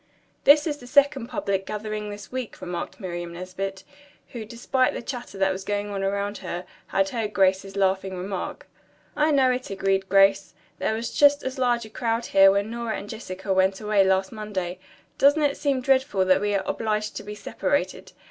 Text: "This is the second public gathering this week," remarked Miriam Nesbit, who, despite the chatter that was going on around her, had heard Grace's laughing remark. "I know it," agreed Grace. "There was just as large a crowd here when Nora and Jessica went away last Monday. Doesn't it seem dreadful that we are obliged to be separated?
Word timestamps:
"This 0.45 0.65
is 0.65 0.77
the 0.79 0.87
second 0.87 1.27
public 1.27 1.63
gathering 1.63 2.09
this 2.09 2.31
week," 2.31 2.59
remarked 2.59 2.99
Miriam 2.99 3.33
Nesbit, 3.33 3.83
who, 4.29 4.45
despite 4.45 4.95
the 4.95 5.01
chatter 5.03 5.37
that 5.37 5.51
was 5.51 5.63
going 5.63 5.91
on 5.91 6.01
around 6.01 6.39
her, 6.39 6.65
had 6.87 7.09
heard 7.09 7.33
Grace's 7.33 7.75
laughing 7.75 8.17
remark. 8.17 8.67
"I 9.15 9.29
know 9.29 9.51
it," 9.51 9.69
agreed 9.69 10.09
Grace. 10.09 10.55
"There 10.79 10.95
was 10.95 11.13
just 11.13 11.43
as 11.43 11.59
large 11.59 11.85
a 11.85 11.89
crowd 11.91 12.25
here 12.25 12.49
when 12.49 12.71
Nora 12.71 12.97
and 12.97 13.07
Jessica 13.07 13.53
went 13.53 13.79
away 13.79 14.03
last 14.03 14.31
Monday. 14.31 14.79
Doesn't 15.19 15.43
it 15.43 15.55
seem 15.55 15.81
dreadful 15.81 16.25
that 16.25 16.41
we 16.41 16.55
are 16.55 16.63
obliged 16.65 17.15
to 17.17 17.21
be 17.23 17.35
separated? 17.35 18.11